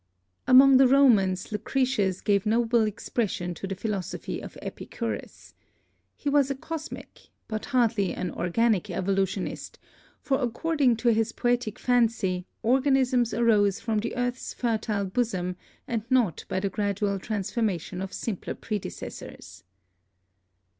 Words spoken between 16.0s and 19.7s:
not by the gradual transformation of simpler predecessors.